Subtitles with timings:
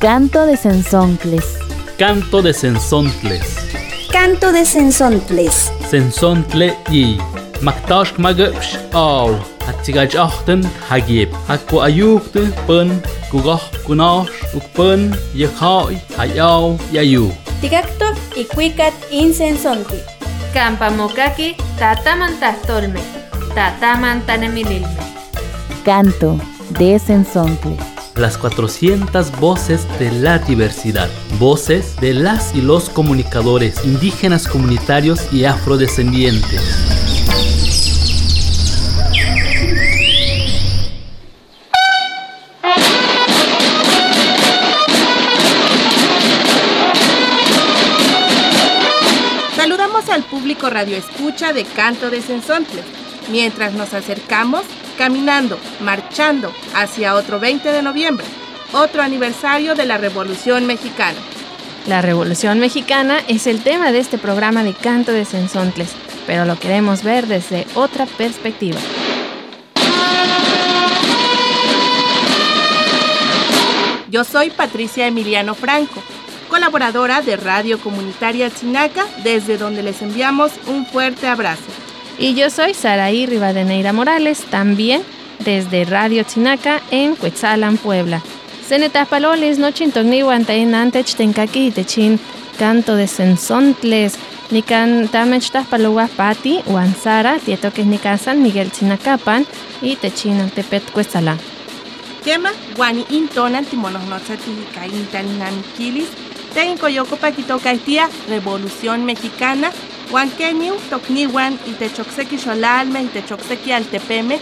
[0.00, 1.58] Canto de Sensontles.
[1.98, 3.56] Canto de Sensontles.
[4.12, 5.72] Canto de Sensontles.
[5.90, 7.18] Sensontle y
[7.62, 9.34] Maktash magapsh aw.
[9.66, 11.34] Atsigaj achten hagib.
[11.48, 17.34] Akwa ayukte pun kugah kunash ukpun yakhai hayaw yayu.
[17.60, 19.98] Tigacto y cuicat insensonti.
[20.54, 23.02] Campamokaki tataman tahtolme.
[23.50, 25.02] Tataman tanemililme.
[25.82, 26.38] Canto
[26.78, 27.97] de Sensontles.
[28.18, 31.08] Las 400 voces de la diversidad.
[31.38, 36.60] Voces de las y los comunicadores indígenas comunitarios y afrodescendientes.
[49.54, 52.82] Saludamos al público radio escucha de Canto de Sensontle,
[53.30, 54.64] mientras nos acercamos
[54.98, 58.26] caminando, marchando hacia otro 20 de noviembre,
[58.72, 61.16] otro aniversario de la Revolución Mexicana.
[61.86, 65.92] La Revolución Mexicana es el tema de este programa de Canto de Sensontles,
[66.26, 68.78] pero lo queremos ver desde otra perspectiva.
[74.10, 76.02] Yo soy Patricia Emiliano Franco,
[76.50, 81.87] colaboradora de Radio Comunitaria Chinaca, desde donde les enviamos un fuerte abrazo.
[82.18, 85.02] Y yo soy Saraí Rivadeneira Morales, también
[85.44, 88.20] desde Radio Chinaca en Cuetzalan, Puebla.
[88.68, 92.18] Zenetapaloles no chintogniwan taen antech tenkaki techin
[92.58, 94.18] canto de sensontles,
[94.50, 99.46] nikan tamech tapalowa pati, wan Sara, tietoques nikan San Miguel Chinacapan
[99.80, 101.38] y techin antepet Cuetzalan.
[102.24, 106.08] Kema, guani intonan timonohnotza ticaintaninamiquilis,
[106.52, 109.70] ten coyoco paquitocaitia, Revolución Mexicana,
[110.10, 114.40] Juan Keniu, Tocniwan, Itechoxequi Xolalme, Itechoxequi Altepeme,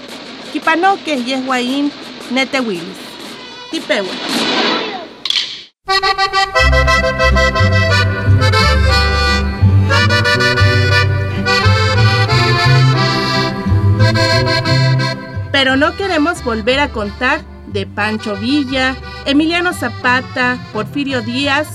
[0.53, 1.91] Kipanoque, Yehuaín,
[2.31, 2.99] Netehuilis.
[3.71, 4.15] Tipewa.
[15.51, 18.95] Pero no queremos volver a contar de Pancho Villa,
[19.25, 21.67] Emiliano Zapata, Porfirio Díaz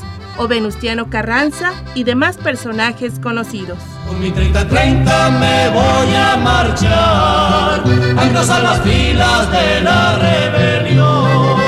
[0.41, 3.78] o Venustiano Carranza y demás personajes conocidos.
[4.07, 7.84] Con mi 30-30 me voy a marchar,
[8.18, 11.59] a engrosar las filas de la rebelión.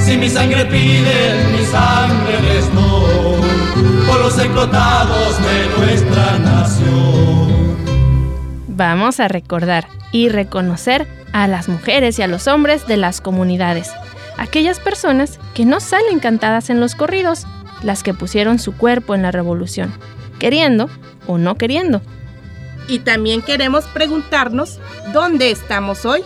[0.00, 7.76] Si mi sangre pide, mi sangre les doy, por los explotados de nuestra nación.
[8.68, 13.90] Vamos a recordar y reconocer a las mujeres y a los hombres de las comunidades,
[14.38, 17.46] aquellas personas que no salen cantadas en los corridos,
[17.82, 19.92] las que pusieron su cuerpo en la revolución,
[20.38, 20.88] queriendo
[21.26, 22.02] o no queriendo.
[22.88, 24.80] Y también queremos preguntarnos
[25.12, 26.22] dónde estamos hoy.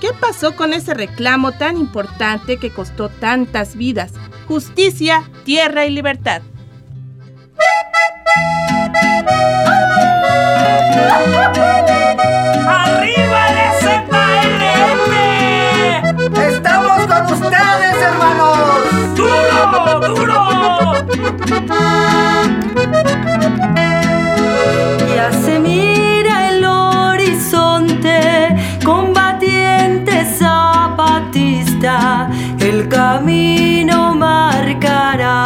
[0.00, 4.12] ¿Qué pasó con ese reclamo tan importante que costó tantas vidas?
[4.46, 6.42] Justicia, tierra y libertad.
[25.14, 28.54] Ya se mira el horizonte,
[28.84, 31.20] combatiente zapatista,
[32.60, 35.44] el camino marcará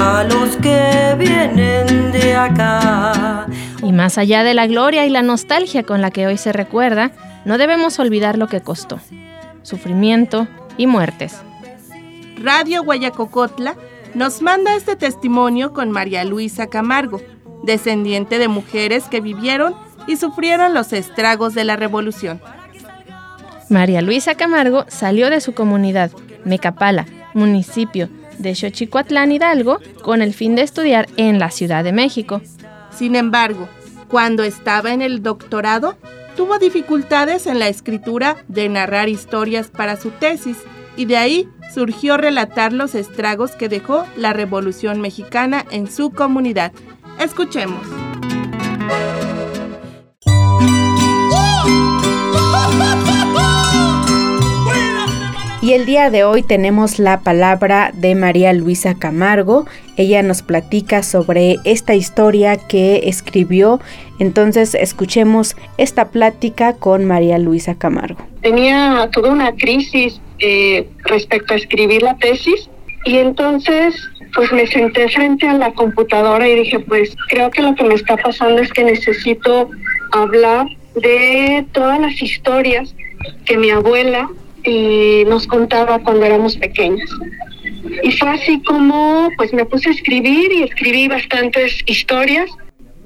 [0.00, 3.46] a los que vienen de acá.
[3.82, 7.12] Y más allá de la gloria y la nostalgia con la que hoy se recuerda,
[7.44, 8.98] no debemos olvidar lo que costó.
[9.62, 10.46] Sufrimiento
[10.76, 11.36] y muertes.
[12.42, 13.74] Radio Guayacocotla
[14.14, 17.20] nos manda este testimonio con María Luisa Camargo,
[17.64, 19.74] descendiente de mujeres que vivieron
[20.06, 22.40] y sufrieron los estragos de la revolución.
[23.68, 26.10] María Luisa Camargo salió de su comunidad,
[26.44, 28.08] Mecapala, municipio
[28.38, 32.42] de Xochicuatlán Hidalgo, con el fin de estudiar en la Ciudad de México.
[32.90, 33.68] Sin embargo,
[34.08, 35.96] cuando estaba en el doctorado,
[36.36, 40.58] tuvo dificultades en la escritura de narrar historias para su tesis
[40.96, 46.72] y de ahí surgió relatar los estragos que dejó la Revolución Mexicana en su comunidad.
[47.18, 47.86] Escuchemos.
[55.64, 59.64] Y el día de hoy tenemos la palabra de María Luisa Camargo.
[59.96, 63.80] Ella nos platica sobre esta historia que escribió.
[64.18, 68.20] Entonces escuchemos esta plática con María Luisa Camargo.
[68.42, 72.68] Tenía toda una crisis eh, respecto a escribir la tesis
[73.04, 73.94] y entonces
[74.34, 77.94] pues me senté frente a la computadora y dije pues creo que lo que me
[77.94, 79.70] está pasando es que necesito
[80.12, 80.66] hablar
[80.96, 82.94] de todas las historias
[83.44, 84.28] que mi abuela
[84.64, 87.10] y nos contaba cuando éramos pequeños.
[88.02, 92.50] Y fue así como pues me puse a escribir y escribí bastantes historias.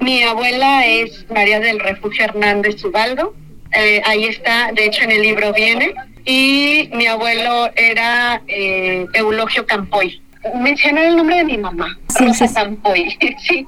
[0.01, 3.35] Mi abuela es María del Refugio Hernández Ubaldo.
[3.77, 5.93] Eh, ahí está, de hecho en el libro viene.
[6.31, 10.21] Y mi abuelo era eh, Eulogio Campoy.
[10.57, 13.17] Mencionar el nombre de mi mamá, Rosa Campoy,
[13.49, 13.67] sí,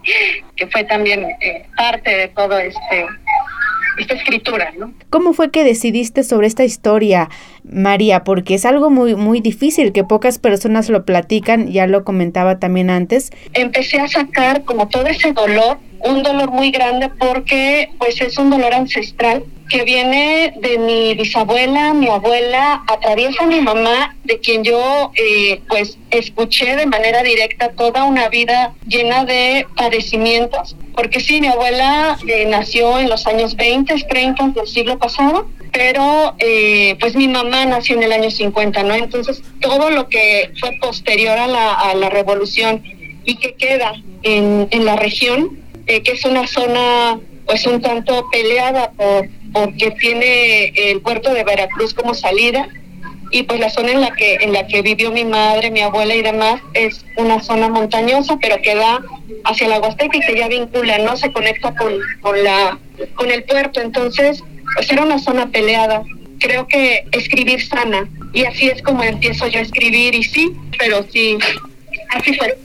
[0.56, 3.06] que fue también eh, parte de todo este
[4.00, 4.92] esta escritura, ¿no?
[5.10, 7.28] ¿Cómo fue que decidiste sobre esta historia,
[7.64, 8.24] María?
[8.24, 12.90] Porque es algo muy, muy difícil, que pocas personas lo platican, ya lo comentaba también
[12.90, 13.30] antes.
[13.54, 18.50] Empecé a sacar como todo ese dolor, un dolor muy grande porque pues es un
[18.50, 24.64] dolor ancestral que viene de mi bisabuela, mi abuela, atraviesa a mi mamá, de quien
[24.64, 31.40] yo eh, pues escuché de manera directa toda una vida llena de padecimientos, porque sí,
[31.40, 37.16] mi abuela eh, nació en los años 20, 30 del siglo pasado, pero eh, pues
[37.16, 38.94] mi mamá nació en el año 50, ¿no?
[38.94, 42.82] Entonces todo lo que fue posterior a la, revolución
[43.24, 43.94] y que queda
[44.24, 50.66] en, en la región, que es una zona pues un tanto peleada por porque tiene
[50.76, 52.68] el puerto de Veracruz como salida
[53.30, 56.14] y pues la zona en la que en la que vivió mi madre, mi abuela
[56.14, 59.00] y demás es una zona montañosa, pero que da
[59.44, 62.78] hacia la Huasteca y que ya vincula, no se conecta con, con la
[63.14, 64.42] con el puerto, entonces
[64.74, 66.02] pues era una zona peleada.
[66.38, 68.08] Creo que escribir sana.
[68.32, 70.14] Y así es como empiezo yo a escribir.
[70.14, 71.36] Y sí, pero sí
[72.10, 72.56] así fue.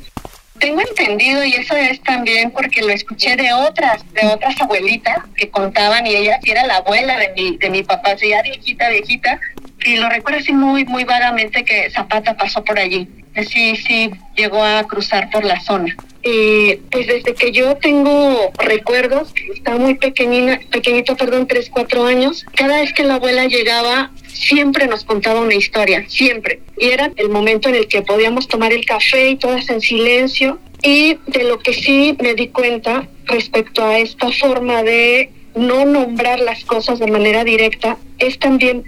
[0.60, 5.50] Tengo entendido, y eso es también porque lo escuché de otras, de otras abuelitas que
[5.50, 9.40] contaban, y ella era la abuela de mi, de mi papá, ya viejita, viejita,
[9.86, 13.08] y lo recuerdo así muy, muy vagamente que Zapata pasó por allí.
[13.48, 15.96] Sí, sí, llegó a cruzar por la zona.
[16.24, 22.46] Eh, pues desde que yo tengo recuerdos, estaba muy pequeñina, pequeñito, perdón, tres, cuatro años,
[22.56, 26.62] cada vez que la abuela llegaba, siempre nos contaba una historia, siempre.
[26.78, 30.60] Y era el momento en el que podíamos tomar el café y todas en silencio.
[30.82, 36.40] Y de lo que sí me di cuenta respecto a esta forma de no nombrar
[36.40, 38.84] las cosas de manera directa es también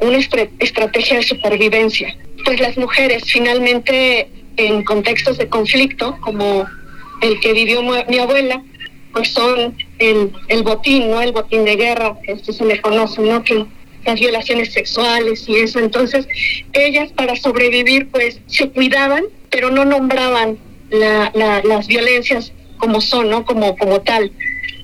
[0.00, 2.16] una estrategia de supervivencia.
[2.44, 6.66] Pues las mujeres finalmente en contextos de conflicto, como
[7.20, 8.62] el que vivió mi abuela,
[9.12, 11.20] pues son el, botín, ¿no?
[11.20, 13.42] El botín de guerra, esto se le conoce, ¿no?
[13.44, 13.64] Que
[14.04, 15.78] las violaciones sexuales y eso.
[15.78, 16.26] Entonces,
[16.72, 20.58] ellas para sobrevivir, pues se cuidaban, pero no nombraban
[20.90, 23.44] las violencias como son, ¿no?
[23.44, 24.32] Como, como tal.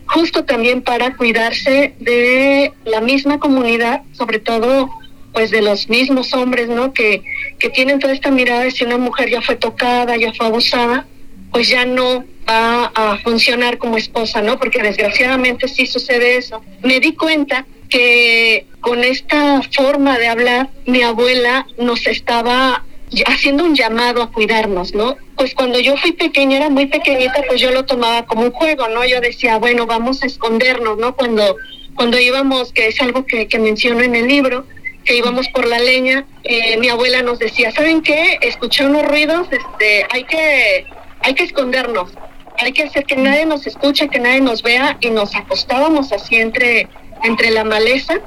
[0.09, 4.91] Justo también para cuidarse de la misma comunidad, sobre todo
[5.33, 6.93] pues de los mismos hombres, ¿no?
[6.93, 7.23] Que,
[7.59, 11.07] que tienen toda esta mirada de si una mujer ya fue tocada, ya fue abusada,
[11.53, 14.59] pues ya no va a funcionar como esposa, ¿no?
[14.59, 16.63] Porque desgraciadamente sí sucede eso.
[16.83, 22.85] Me di cuenta que con esta forma de hablar, mi abuela nos estaba
[23.27, 25.17] haciendo un llamado a cuidarnos, ¿no?
[25.37, 28.89] Pues cuando yo fui pequeña, era muy pequeñita, pues yo lo tomaba como un juego,
[28.89, 29.05] ¿no?
[29.05, 31.15] Yo decía, bueno, vamos a escondernos, ¿no?
[31.15, 31.57] Cuando,
[31.95, 34.67] cuando íbamos, que es algo que, que menciono en el libro,
[35.05, 38.39] que íbamos por la leña, eh, mi abuela nos decía, ¿saben qué?
[38.43, 40.87] Escuché unos ruidos, este, hay que,
[41.21, 42.11] hay que escondernos,
[42.59, 46.37] hay que hacer que nadie nos escuche, que nadie nos vea, y nos acostábamos así
[46.37, 46.89] entre
[47.23, 48.21] entre la maleza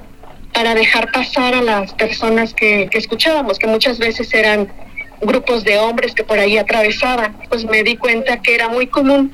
[0.53, 4.71] para dejar pasar a las personas que, escuchábamos, que muchas veces eran
[5.21, 7.37] grupos de hombres que por ahí atravesaban.
[7.49, 9.33] Pues me di cuenta que era muy común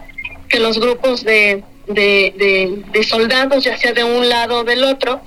[0.49, 5.21] que los grupos de, de, soldados, ya sea de un lado o del otro,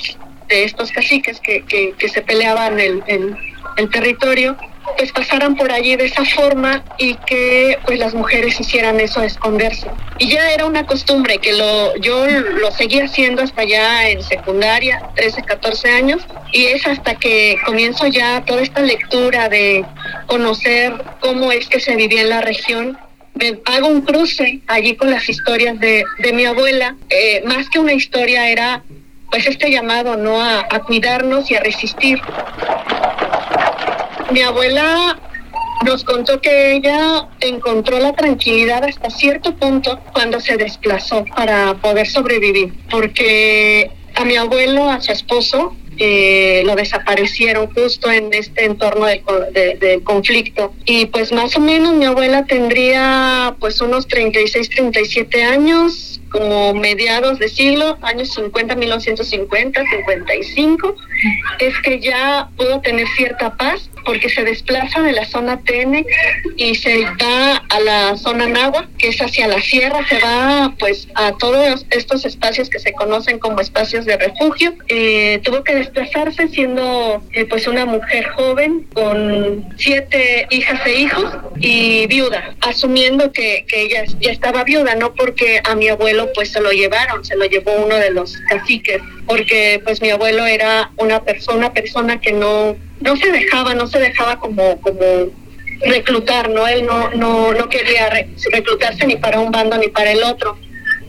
[0.49, 3.37] de estos caciques que, que, se peleaban el, el,
[3.77, 4.57] el territorio,
[4.97, 9.89] pues pasaran por allí de esa forma y que pues las mujeres hicieran eso, esconderse.
[10.19, 15.03] Y ya era una costumbre que lo, yo lo seguía haciendo hasta ya en secundaria,
[15.17, 19.85] 13, 14 años, y es hasta que comienzo ya toda esta lectura de
[20.27, 22.99] conocer cómo es que se vivía en la región
[23.35, 26.97] me hago un cruce allí con las historias de, de mi abuela.
[27.09, 28.83] Eh, más que una historia era
[29.31, 32.21] pues este llamado no a, a cuidarnos y a resistir.
[34.33, 35.19] Mi abuela
[35.85, 42.07] nos contó que ella encontró la tranquilidad hasta cierto punto cuando se desplazó para poder
[42.07, 49.07] sobrevivir, porque a mi abuelo, a su esposo, eh, lo desaparecieron justo en este entorno
[49.07, 49.23] del
[49.53, 50.73] de, conflicto.
[50.85, 57.39] Y pues más o menos mi abuela tendría pues unos 36, 37 años como mediados
[57.39, 60.95] de siglo, años 50, 1950, 55,
[61.59, 66.07] es que ya pudo tener cierta paz porque se desplaza de la zona TN
[66.57, 71.09] y se va a la zona Nahua, que es hacia la sierra, se va pues
[71.15, 74.75] a todos estos espacios que se conocen como espacios de refugio.
[74.89, 81.33] Eh, tuvo que desplazarse siendo eh, pues una mujer joven con siete hijas e hijos
[81.59, 86.53] y viuda, asumiendo que, que ella ya estaba viuda, no porque a mi abuelo pues
[86.53, 90.91] se lo llevaron, se lo llevó uno de los caciques, porque pues mi abuelo era
[90.97, 95.31] una persona, persona que no no se dejaba, no se dejaba como, como
[95.81, 96.67] reclutar, ¿no?
[96.67, 98.11] Él no, no, no quería
[98.53, 100.59] reclutarse ni para un bando ni para el otro.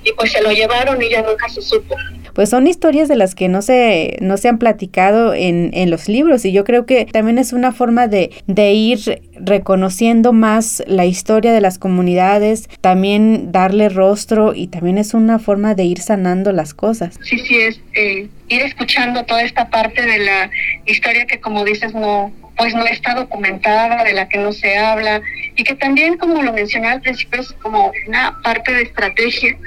[0.04, 1.96] Y pues se lo llevaron y ya nunca se supo
[2.34, 6.08] pues son historias de las que no se, no se han platicado en, en los
[6.08, 11.06] libros y yo creo que también es una forma de, de ir reconociendo más la
[11.06, 16.52] historia de las comunidades, también darle rostro y también es una forma de ir sanando
[16.52, 17.20] las cosas.
[17.24, 20.50] Sí, sí, es eh, ir escuchando toda esta parte de la
[20.86, 25.22] historia que como dices no, pues no está documentada, de la que no se habla
[25.56, 29.58] y que también como lo mencioné al principio es como una parte de estrategia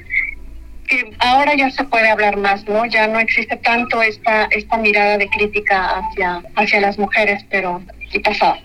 [0.88, 2.84] que ahora ya se puede hablar más, ¿no?
[2.86, 8.18] Ya no existe tanto esta, esta mirada de crítica hacia, hacia las mujeres, pero sí
[8.18, 8.58] pasaba.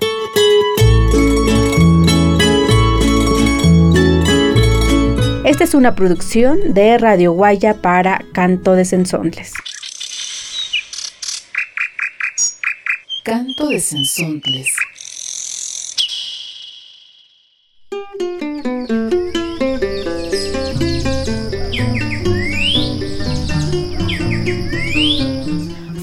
[5.46, 9.54] Esta es una producción de Radio Guaya para Canto de Sensontles.
[13.24, 14.70] Canto de Sensontles.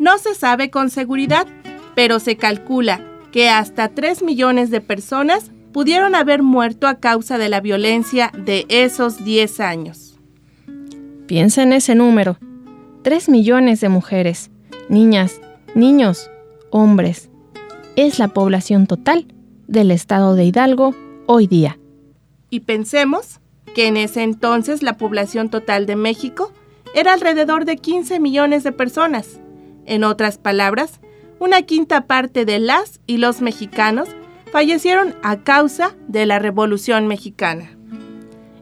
[0.00, 1.46] No se sabe con seguridad,
[1.94, 7.48] pero se calcula que hasta 3 millones de personas pudieron haber muerto a causa de
[7.48, 10.18] la violencia de esos 10 años.
[11.26, 12.38] Piensa en ese número.
[13.02, 14.50] 3 millones de mujeres,
[14.88, 15.40] niñas,
[15.74, 16.30] niños,
[16.70, 17.30] hombres.
[17.96, 19.26] Es la población total
[19.66, 20.94] del estado de Hidalgo
[21.26, 21.78] hoy día.
[22.50, 23.40] Y pensemos
[23.74, 26.52] que en ese entonces la población total de México
[26.94, 29.40] era alrededor de 15 millones de personas.
[29.84, 31.00] En otras palabras,
[31.38, 34.08] una quinta parte de las y los mexicanos
[34.52, 37.70] fallecieron a causa de la Revolución Mexicana.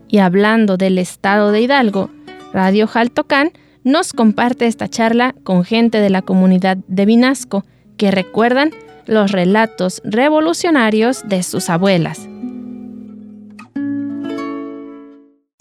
[0.09, 2.11] Y hablando del estado de Hidalgo,
[2.52, 3.52] Radio Jaltocán
[3.85, 7.64] nos comparte esta charla con gente de la comunidad de Vinasco
[7.97, 8.71] que recuerdan
[9.07, 12.28] los relatos revolucionarios de sus abuelas.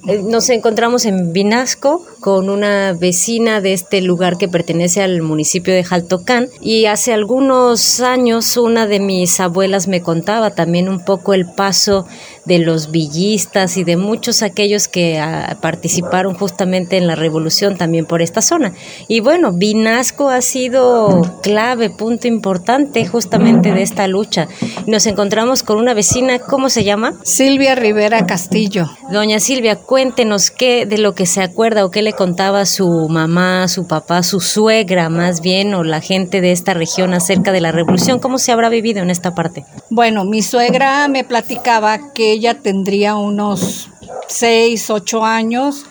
[0.05, 5.83] Nos encontramos en Vinasco con una vecina de este lugar que pertenece al municipio de
[5.83, 6.49] Jaltocán.
[6.61, 12.05] Y hace algunos años una de mis abuelas me contaba también un poco el paso
[12.45, 18.05] de los villistas y de muchos aquellos que ah, participaron justamente en la revolución también
[18.05, 18.73] por esta zona.
[19.07, 24.47] Y bueno, Vinasco ha sido clave, punto importante justamente de esta lucha.
[24.87, 27.13] Nos encontramos con una vecina, ¿cómo se llama?
[27.23, 28.89] Silvia Rivera Castillo.
[29.11, 33.67] Doña Silvia, cuéntenos qué de lo que se acuerda o qué le contaba su mamá,
[33.67, 37.71] su papá, su suegra más bien o la gente de esta región acerca de la
[37.71, 39.65] revolución, ¿cómo se habrá vivido en esta parte?
[39.89, 43.89] Bueno, mi suegra me platicaba que ella tendría unos
[44.27, 45.85] 6, 8 años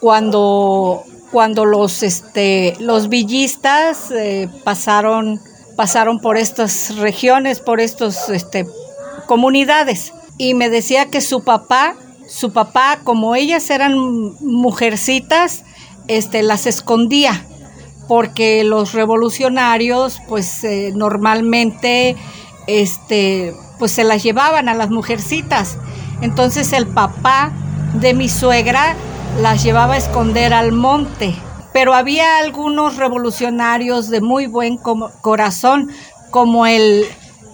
[0.00, 5.40] cuando cuando los este los villistas eh, pasaron
[5.76, 8.66] pasaron por estas regiones, por estas este,
[9.26, 10.12] comunidades.
[10.38, 13.94] Y me decía que su papá su papá, como ellas eran
[14.40, 15.64] mujercitas,
[16.08, 17.44] este, las escondía,
[18.08, 22.16] porque los revolucionarios, pues eh, normalmente,
[22.66, 25.78] este, pues se las llevaban a las mujercitas.
[26.20, 27.52] Entonces el papá
[27.94, 28.96] de mi suegra
[29.40, 31.34] las llevaba a esconder al monte.
[31.72, 35.90] Pero había algunos revolucionarios de muy buen corazón,
[36.30, 37.04] como el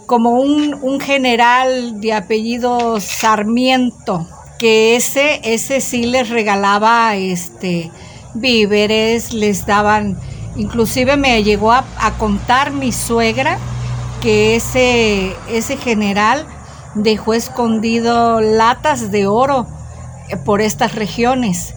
[0.06, 4.26] como un, un general de apellido Sarmiento,
[4.58, 7.90] que ese, ese sí les regalaba este,
[8.34, 10.18] víveres, les daban,
[10.54, 13.58] inclusive me llegó a, a contar mi suegra
[14.22, 16.46] que ese, ese general
[16.94, 19.66] dejó escondido latas de oro
[20.28, 21.74] eh, por estas regiones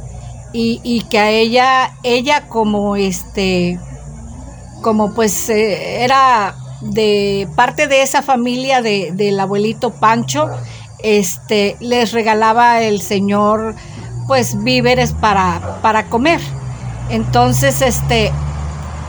[0.53, 3.79] y, y que a ella, ella como este,
[4.81, 10.49] como pues eh, era de parte de esa familia de, del abuelito Pancho,
[10.99, 13.75] este, les regalaba el señor
[14.27, 16.41] pues víveres para, para comer.
[17.09, 18.31] Entonces, este,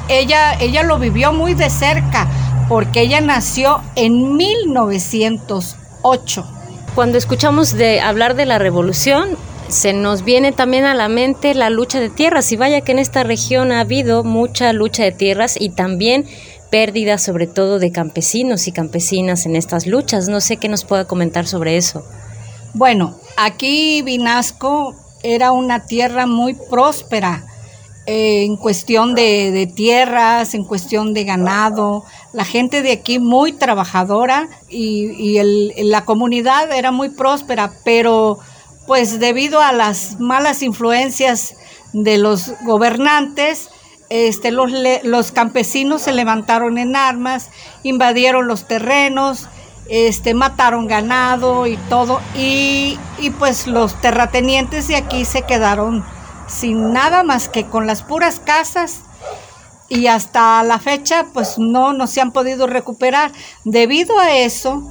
[0.08, 2.28] ella, ella lo vivió muy de cerca
[2.68, 6.46] porque ella nació en 1908.
[6.94, 9.36] Cuando escuchamos de hablar de la revolución,
[9.68, 12.98] se nos viene también a la mente la lucha de tierras y vaya que en
[12.98, 16.24] esta región ha habido mucha lucha de tierras y también
[16.70, 20.28] pérdida sobre todo de campesinos y campesinas en estas luchas.
[20.28, 22.04] No sé qué nos pueda comentar sobre eso.
[22.74, 27.44] Bueno, aquí Vinasco era una tierra muy próspera
[28.06, 32.04] en cuestión de, tierras, en cuestión de ganado.
[32.32, 35.36] La gente de aquí muy trabajadora y,
[35.84, 38.38] la comunidad era muy próspera, pero
[38.86, 41.56] pues debido a las malas influencias
[41.92, 43.68] de los gobernantes,
[44.08, 44.70] este, los,
[45.02, 47.50] los campesinos se levantaron en armas,
[47.82, 49.48] invadieron los terrenos,
[49.88, 56.04] este, mataron ganado y todo, y, y, pues los terratenientes de aquí se quedaron
[56.46, 59.00] sin nada más que con las puras casas
[59.88, 63.32] y hasta la fecha pues no, no se han podido recuperar.
[63.64, 64.82] Debido a eso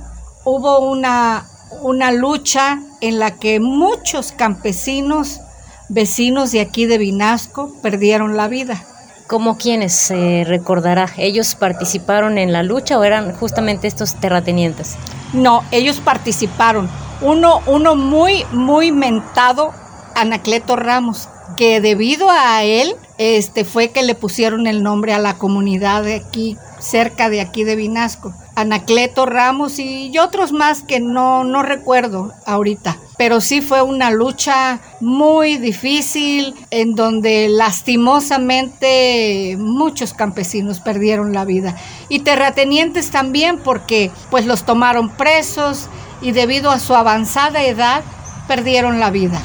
[0.43, 1.45] hubo una,
[1.81, 5.41] una lucha en la que muchos campesinos
[5.89, 8.83] vecinos de aquí de Vinasco perdieron la vida.
[9.27, 11.09] ¿Cómo quiénes se recordará?
[11.17, 14.97] ¿Ellos participaron en la lucha o eran justamente estos terratenientes?
[15.33, 16.88] No, ellos participaron.
[17.21, 19.74] Uno, uno muy, muy mentado,
[20.13, 25.35] Anacleto Ramos, que debido a él, este fue que le pusieron el nombre a la
[25.35, 28.33] comunidad de aquí, cerca de aquí de Vinasco.
[28.55, 32.97] Anacleto Ramos y, otros más que no, no recuerdo ahorita.
[33.17, 41.77] Pero sí fue una lucha muy difícil en donde lastimosamente muchos campesinos perdieron la vida.
[42.10, 45.88] Y terratenientes también porque pues los tomaron presos
[46.21, 48.03] y debido a su avanzada edad
[48.47, 49.41] perdieron la vida.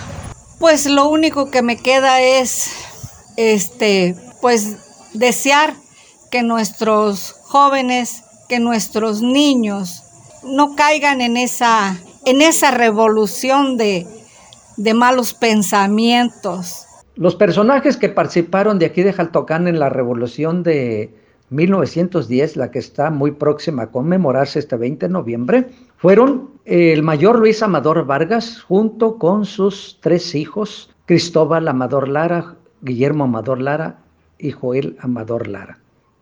[0.60, 2.70] Pues lo único que me queda es
[3.36, 4.76] este pues
[5.14, 5.74] desear
[6.30, 10.02] que nuestros jóvenes que nuestros niños
[10.42, 11.96] no caigan en esa,
[12.26, 14.06] en esa revolución de,
[14.76, 16.84] de malos pensamientos.
[17.14, 21.14] Los personajes que participaron de aquí de Jaltocán en la revolución de
[21.50, 27.38] 1910, la que está muy próxima a conmemorarse este 20 de noviembre, fueron el mayor
[27.38, 33.98] Luis Amador Vargas junto con sus tres hijos, Cristóbal Amador Lara, Guillermo Amador Lara
[34.38, 35.78] y Joel Amador Lara.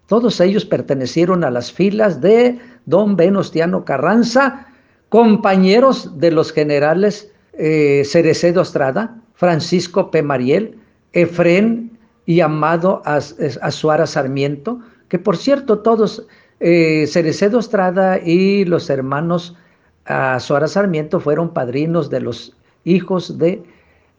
[0.07, 4.67] Todos ellos pertenecieron a las filas de don Venustiano Carranza,
[5.11, 10.23] compañeros de los generales eh, Cerecedo Estrada, Francisco P.
[10.23, 10.79] Mariel,
[11.13, 16.27] Efrén y Amado Azuara Sarmiento, que por cierto todos,
[16.61, 19.57] eh, Cerecedo Estrada y los hermanos
[20.05, 23.63] Azuara Sarmiento fueron padrinos de los hijos de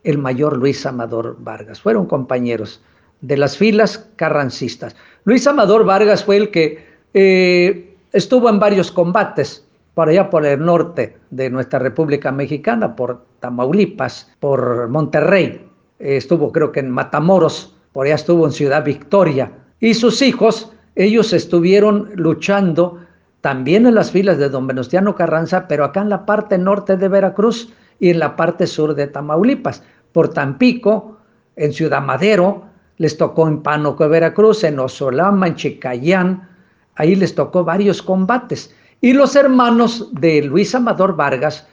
[0.03, 2.81] el mayor Luis Amador Vargas, fueron compañeros
[3.21, 4.95] de las filas carrancistas.
[5.25, 10.63] Luis Amador Vargas fue el que eh, estuvo en varios combates por allá por el
[10.63, 15.67] norte de nuestra República Mexicana, por Tamaulipas, por Monterrey,
[15.99, 21.31] estuvo creo que en Matamoros, por allá estuvo en Ciudad Victoria, y sus hijos, ellos
[21.31, 22.99] estuvieron luchando
[23.39, 27.07] también en las filas de don Venustiano Carranza, pero acá en la parte norte de
[27.07, 29.81] Veracruz y en la parte sur de Tamaulipas,
[30.11, 31.17] por Tampico,
[31.55, 32.65] en Ciudad Madero,
[32.97, 36.49] les tocó en Pánuco de Veracruz, en Osolama, en Chicayán,
[36.95, 38.75] ahí les tocó varios combates.
[38.99, 41.65] Y los hermanos de Luis Amador Vargas,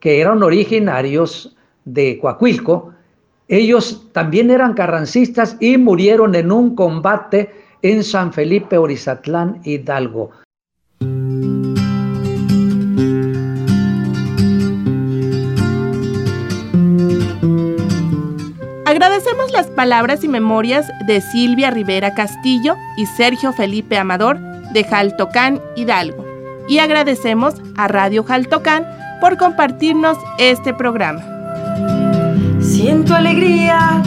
[0.00, 2.92] que eran originarios de Coahuilco,
[3.48, 10.30] ellos también eran carrancistas y murieron en un combate en San Felipe Orizatlán, Hidalgo.
[18.86, 24.38] Agradecemos las palabras y memorias de Silvia Rivera Castillo y Sergio Felipe Amador
[24.72, 26.24] de Jaltocán Hidalgo.
[26.68, 28.86] Y agradecemos a Radio Jaltocán
[29.20, 31.20] por compartirnos este programa.
[32.60, 34.02] Siento alegría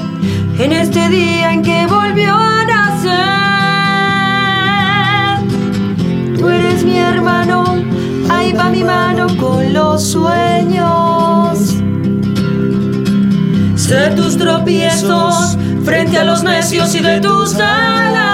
[0.60, 3.49] en este día en que volvió a nacer.
[6.40, 7.70] Tú eres mi hermano
[8.30, 11.76] ahí va mi mano con los sueños.
[13.76, 18.30] Sé tus tropiezos frente a los necios y de tus alas.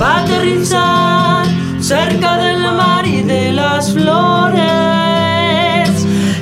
[0.00, 1.46] Va a aterrizar
[1.80, 4.58] cerca del mar y de las flores.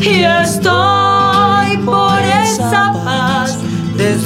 [0.01, 2.06] Y estoy por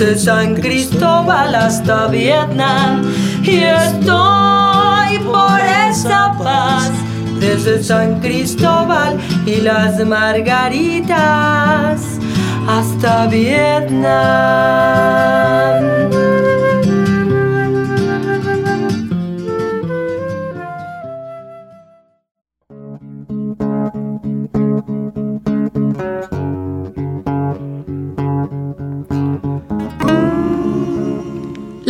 [0.00, 3.02] desde San Cristóbal hasta Vietnam.
[3.42, 6.90] Y estoy por esa paz
[7.38, 11.10] desde San Cristóbal y las Margaritas
[12.66, 14.00] hasta Vietnam.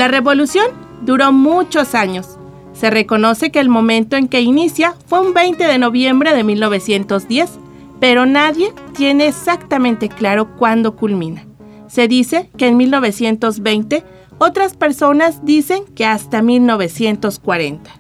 [0.01, 0.65] La revolución
[1.03, 2.39] duró muchos años.
[2.73, 7.59] Se reconoce que el momento en que inicia fue un 20 de noviembre de 1910,
[8.01, 11.45] pero nadie tiene exactamente claro cuándo culmina.
[11.87, 14.03] Se dice que en 1920,
[14.39, 17.91] otras personas dicen que hasta 1940.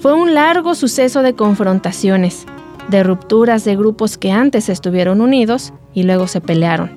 [0.00, 2.46] Fue un largo suceso de confrontaciones,
[2.88, 6.90] de rupturas de grupos que antes estuvieron unidos y luego se pelearon.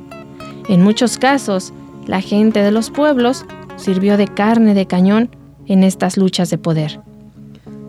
[0.68, 1.74] En muchos casos,
[2.08, 3.46] la gente de los pueblos
[3.80, 5.30] sirvió de carne de cañón
[5.66, 7.00] en estas luchas de poder.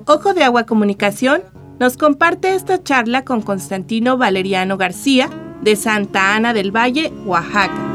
[0.06, 1.42] Ojo de Agua Comunicación
[1.78, 5.30] nos comparte esta charla con Constantino Valeriano García
[5.62, 7.89] de Santa Ana del Valle, Oaxaca.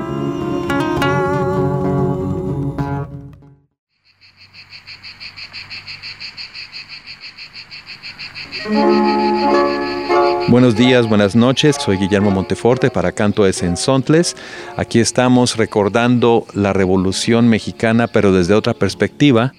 [10.47, 11.75] Buenos días, buenas noches.
[11.79, 14.35] Soy Guillermo Monteforte para Canto de Sensontles.
[14.77, 19.53] Aquí estamos recordando la Revolución Mexicana, pero desde otra perspectiva.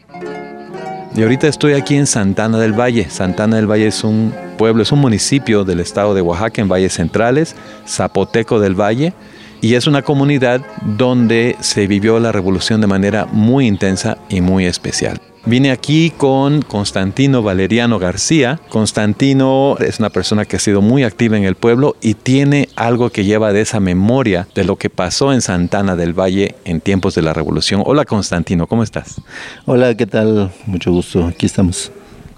[1.16, 3.10] Y ahorita estoy aquí en Santana del Valle.
[3.10, 6.94] Santana del Valle es un pueblo, es un municipio del estado de Oaxaca en Valles
[6.94, 9.12] Centrales, Zapoteco del Valle.
[9.60, 14.66] Y es una comunidad donde se vivió la revolución de manera muy intensa y muy
[14.66, 15.20] especial.
[15.48, 18.58] Vine aquí con Constantino Valeriano García.
[18.68, 23.10] Constantino es una persona que ha sido muy activa en el pueblo y tiene algo
[23.10, 27.14] que lleva de esa memoria de lo que pasó en Santana del Valle en tiempos
[27.14, 27.84] de la revolución.
[27.86, 29.20] Hola Constantino, ¿cómo estás?
[29.66, 30.50] Hola, ¿qué tal?
[30.66, 31.92] Mucho gusto, aquí estamos.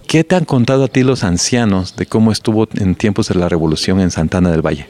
[0.06, 3.48] ¿Qué te han contado a ti los ancianos de cómo estuvo en tiempos de la
[3.48, 4.86] revolución en Santana del Valle?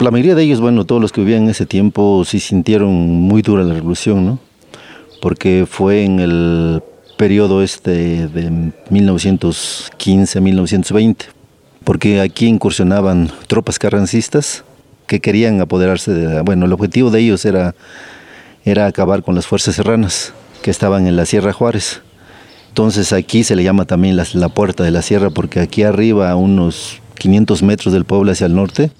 [0.00, 3.42] La mayoría de ellos, bueno, todos los que vivían en ese tiempo sí sintieron muy
[3.42, 4.38] dura la revolución, ¿no?
[5.22, 6.82] Porque fue en el
[7.20, 11.16] periodo este de 1915-1920,
[11.84, 14.64] porque aquí incursionaban tropas carrancistas
[15.06, 17.74] que querían apoderarse de, bueno, el objetivo de ellos era,
[18.64, 22.00] era acabar con las fuerzas serranas que estaban en la Sierra Juárez.
[22.68, 26.30] Entonces aquí se le llama también la, la puerta de la sierra porque aquí arriba,
[26.30, 28.92] a unos 500 metros del pueblo hacia el norte,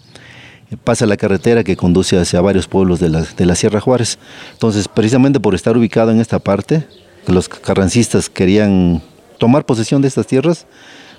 [0.85, 4.19] pasa la carretera que conduce hacia varios pueblos de la, de la Sierra Juárez.
[4.53, 6.85] Entonces, precisamente por estar ubicado en esta parte,
[7.27, 9.03] los carrancistas querían
[9.39, 10.67] tomar posesión de estas tierras,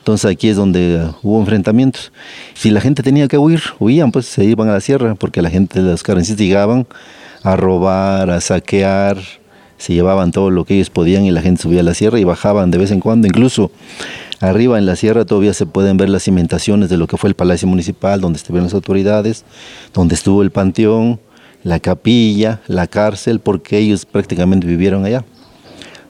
[0.02, 2.12] entonces aquí es donde hubo enfrentamientos.
[2.56, 5.50] Si la gente tenía que huir, huían, pues se iban a la sierra, porque la
[5.52, 6.88] gente de los carrancistas llegaban
[7.44, 9.20] a robar, a saquear,
[9.78, 12.24] se llevaban todo lo que ellos podían y la gente subía a la sierra y
[12.24, 13.28] bajaban de vez en cuando.
[13.28, 13.72] Incluso
[14.40, 17.36] arriba en la sierra todavía se pueden ver las cimentaciones de lo que fue el
[17.36, 19.46] Palacio Municipal, donde estuvieron las autoridades,
[19.94, 21.20] donde estuvo el panteón,
[21.64, 25.24] la capilla, la cárcel, porque ellos prácticamente vivieron allá.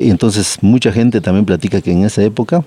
[0.01, 2.63] Y entonces mucha gente también platica que en esa época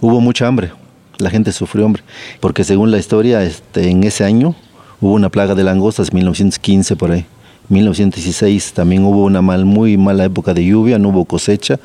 [0.00, 0.72] hubo mucha hambre,
[1.18, 2.02] la gente sufrió hambre,
[2.40, 4.54] porque según la historia, este, en ese año
[5.00, 7.26] hubo una plaga de langostas, 1915 por ahí.
[7.68, 11.78] 1916 también hubo una mal, muy mala época de lluvia, no hubo cosecha.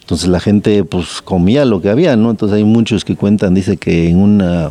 [0.00, 2.30] Entonces la gente pues comía lo que había, ¿no?
[2.30, 4.70] Entonces hay muchos que cuentan, dice que en una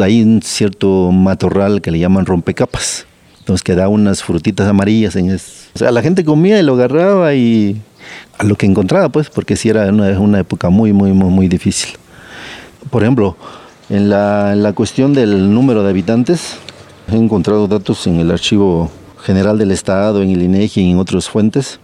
[0.00, 3.06] hay un cierto matorral que le llaman rompecapas.
[3.38, 5.46] Entonces que da unas frutitas amarillas en eso.
[5.74, 7.80] O sea, la gente comía y lo agarraba y
[8.38, 11.96] a lo que encontraba, pues, porque sí era una, época muy, muy, muy, muy difícil.
[12.90, 13.36] Por ejemplo,
[13.88, 16.56] en la, cuestión del número de habitantes,
[17.10, 18.90] he encontrado datos en el Archivo
[19.22, 21.78] General del Estado, en el y en otras fuentes,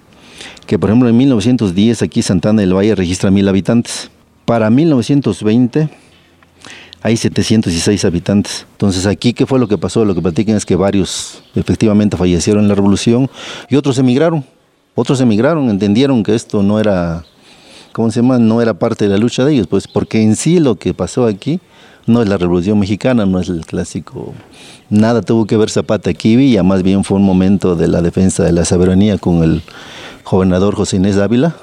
[0.66, 4.10] que por ejemplo en 1910 aquí Santana del Valle registra mil habitantes.
[4.44, 5.88] Para 1920
[7.02, 8.66] hay 706 habitantes.
[8.72, 10.04] Entonces aquí, ¿qué fue lo que pasó?
[10.04, 13.30] Lo que platican es que varios efectivamente fallecieron en la revolución
[13.68, 14.44] y otros emigraron.
[15.00, 17.22] Otros emigraron, entendieron que esto no era,
[17.92, 18.40] ¿cómo se llama?
[18.40, 21.26] No era parte de la lucha de ellos, pues porque en sí lo que pasó
[21.26, 21.60] aquí
[22.08, 24.34] no es la revolución mexicana, no es el clásico.
[24.90, 28.42] Nada tuvo que ver Zapata aquí Villa, más bien fue un momento de la defensa
[28.42, 29.62] de la soberanía con el
[30.28, 31.54] gobernador José Inés Ávila,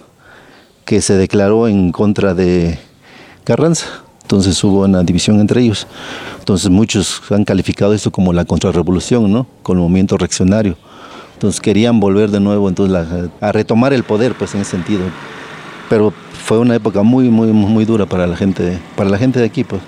[0.86, 2.80] que se declaró en contra de
[3.44, 3.88] Carranza.
[4.22, 5.88] Entonces hubo una división entre ellos.
[6.40, 9.46] Entonces muchos han calificado esto como la contrarrevolución, ¿no?
[9.62, 10.78] Con el movimiento reaccionario.
[11.36, 15.04] Entonces querían volver de nuevo entonces a retomar el poder, pues en ese sentido.
[15.90, 16.14] Pero
[16.46, 19.64] fue una época muy, muy, muy dura para la gente, para la gente de aquí,
[19.64, 19.82] pues.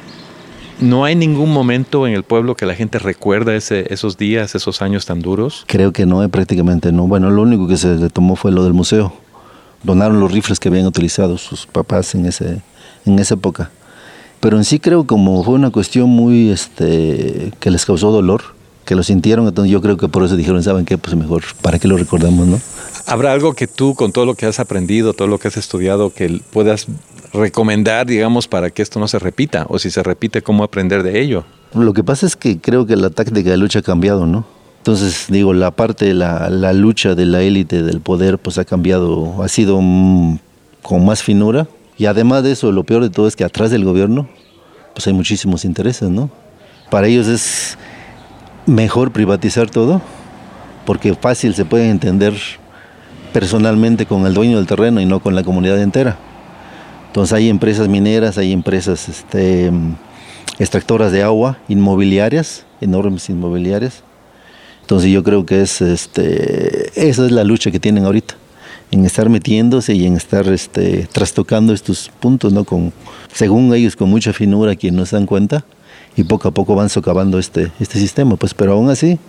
[0.79, 4.81] ¿No hay ningún momento en el pueblo que la gente recuerda ese, esos días, esos
[4.81, 5.63] años tan duros?
[5.67, 7.07] Creo que no, prácticamente no.
[7.07, 9.13] Bueno, lo único que se retomó fue lo del museo.
[9.81, 12.61] Donaron los rifles que habían utilizado sus papás en, ese,
[13.05, 13.71] en esa época.
[14.39, 18.56] Pero en sí creo como fue una cuestión muy, este, que les causó dolor,
[18.87, 20.97] que lo sintieron, entonces yo creo que por eso dijeron, ¿saben qué?
[20.97, 22.61] Pues mejor, ¿para qué lo recordamos, no?
[23.05, 26.13] ¿Habrá algo que tú, con todo lo que has aprendido, todo lo que has estudiado,
[26.13, 26.87] que puedas
[27.33, 29.65] recomendar, digamos, para que esto no se repita?
[29.67, 31.43] O si se repite, ¿cómo aprender de ello?
[31.73, 34.45] Lo que pasa es que creo que la táctica de lucha ha cambiado, ¿no?
[34.77, 39.43] Entonces, digo, la parte, la, la lucha de la élite del poder, pues ha cambiado,
[39.43, 43.43] ha sido con más finura, y además de eso, lo peor de todo es que
[43.43, 44.29] atrás del gobierno,
[44.95, 46.29] pues hay muchísimos intereses, ¿no?
[46.89, 47.77] Para ellos es
[48.67, 50.01] mejor privatizar todo,
[50.85, 52.35] porque fácil se puede entender
[53.33, 56.17] personalmente con el dueño del terreno y no con la comunidad entera.
[57.07, 59.71] Entonces hay empresas mineras, hay empresas este,
[60.59, 64.03] extractoras de agua, inmobiliarias, enormes inmobiliarias.
[64.81, 68.35] Entonces yo creo que es, este, esa es la lucha que tienen ahorita
[68.91, 72.63] en estar metiéndose y en estar este, trastocando estos puntos, ¿no?
[72.63, 72.93] Con,
[73.33, 75.65] según ellos, con mucha finura, quien no se dan cuenta,
[76.17, 78.35] y poco a poco van socavando este, este sistema.
[78.35, 79.19] Pues, pero aún así,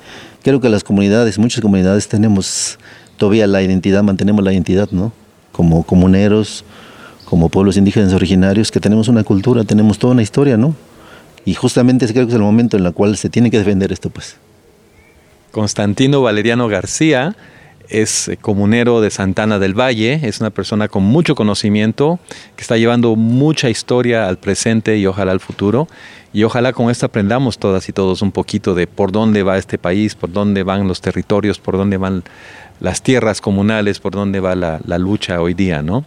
[0.42, 2.78] creo que las comunidades, muchas comunidades tenemos
[3.18, 5.12] todavía la identidad, mantenemos la identidad, ¿no?
[5.52, 6.64] Como comuneros,
[7.26, 10.74] como pueblos indígenas originarios, que tenemos una cultura, tenemos toda una historia, ¿no?
[11.44, 14.08] Y justamente creo que es el momento en el cual se tiene que defender esto,
[14.08, 14.36] pues.
[15.52, 17.36] Constantino Valeriano García
[17.88, 22.18] es comunero de Santana del Valle, es una persona con mucho conocimiento,
[22.56, 25.88] que está llevando mucha historia al presente y ojalá al futuro.
[26.38, 29.76] Y ojalá con esto aprendamos todas y todos un poquito de por dónde va este
[29.76, 32.22] país, por dónde van los territorios, por dónde van
[32.78, 36.04] las tierras comunales, por dónde va la, la lucha hoy día, ¿no?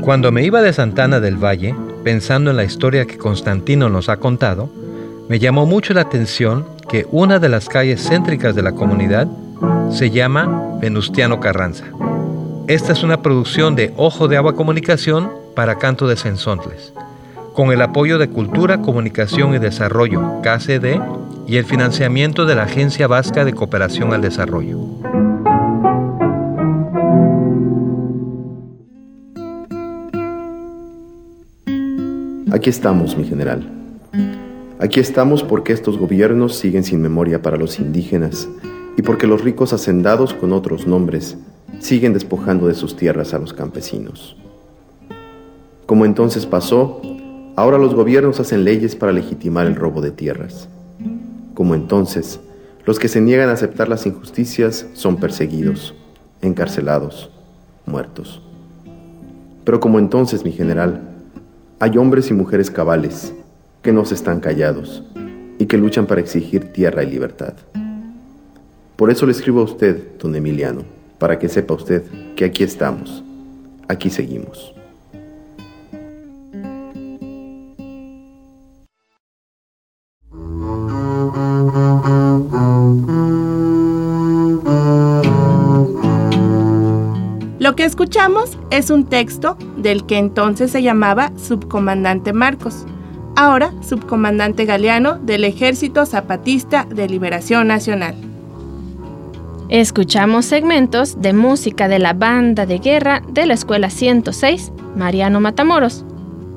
[0.00, 4.16] Cuando me iba de Santana del Valle, pensando en la historia que Constantino nos ha
[4.16, 4.68] contado,
[5.28, 9.28] me llamó mucho la atención que una de las calles céntricas de la comunidad
[9.92, 11.84] se llama Venustiano Carranza.
[12.68, 16.92] Esta es una producción de Ojo de Agua Comunicación para Canto de Sensontles,
[17.52, 21.00] con el apoyo de Cultura, Comunicación y Desarrollo, KCD,
[21.46, 24.80] y el financiamiento de la Agencia Vasca de Cooperación al Desarrollo.
[32.50, 33.70] Aquí estamos, mi general.
[34.80, 38.48] Aquí estamos porque estos gobiernos siguen sin memoria para los indígenas
[38.96, 41.38] y porque los ricos hacendados con otros nombres
[41.78, 44.36] siguen despojando de sus tierras a los campesinos.
[45.86, 47.00] Como entonces pasó,
[47.54, 50.68] ahora los gobiernos hacen leyes para legitimar el robo de tierras.
[51.54, 52.40] Como entonces,
[52.84, 55.94] los que se niegan a aceptar las injusticias son perseguidos,
[56.42, 57.30] encarcelados,
[57.86, 58.42] muertos.
[59.64, 61.02] Pero como entonces, mi general,
[61.78, 63.32] hay hombres y mujeres cabales
[63.82, 65.02] que no se están callados
[65.58, 67.54] y que luchan para exigir tierra y libertad.
[68.96, 70.82] Por eso le escribo a usted, don Emiliano,
[71.18, 72.02] para que sepa usted
[72.34, 73.22] que aquí estamos,
[73.88, 74.76] aquí seguimos.
[87.58, 92.86] Lo que escuchamos es un texto del que entonces se llamaba Subcomandante Marcos,
[93.34, 98.25] ahora Subcomandante Galeano del Ejército Zapatista de Liberación Nacional.
[99.68, 106.04] Escuchamos segmentos de música de la banda de guerra de la Escuela 106, Mariano Matamoros,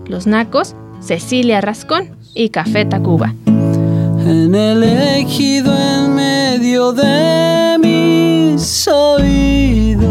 [0.06, 3.34] Los Nacos, Cecilia Rascón y Café Tacuba.
[3.48, 10.10] En el ejido en medio de mis oídos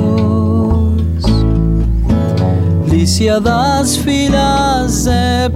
[2.90, 5.50] lisiadas filas de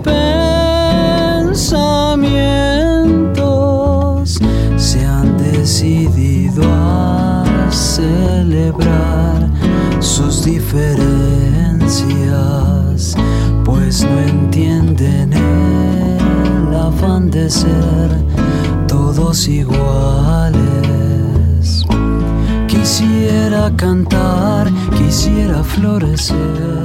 [7.72, 9.48] celebrar
[10.00, 13.16] sus diferencias,
[13.64, 18.10] pues no entienden el afán de ser
[18.86, 20.60] todos iguales.
[22.68, 26.82] Quisiera cantar, quisiera florecer.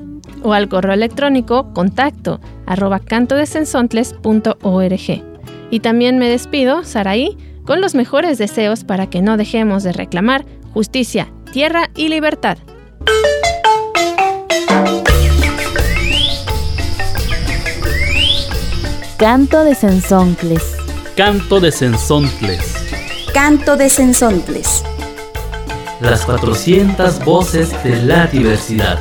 [0.43, 5.23] o al correo electrónico contacto arroba cantodesensontles.org.
[5.69, 10.45] Y también me despido, Saraí, con los mejores deseos para que no dejemos de reclamar
[10.73, 12.57] justicia, tierra y libertad.
[19.23, 20.61] Canto de Sensontles.
[21.15, 22.59] Canto de Sensontles.
[23.33, 24.83] Canto de Sensontles.
[26.01, 28.99] Las 400 voces de la diversidad.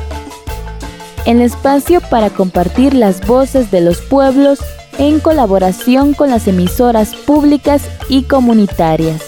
[1.25, 4.59] El espacio para compartir las voces de los pueblos
[4.97, 9.21] en colaboración con las emisoras públicas y comunitarias.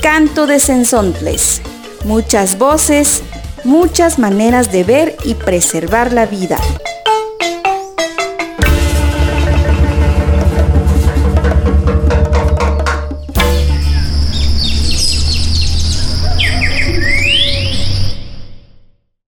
[0.00, 1.62] Canto de Sensontles.
[2.04, 3.24] Muchas voces,
[3.64, 6.58] muchas maneras de ver y preservar la vida.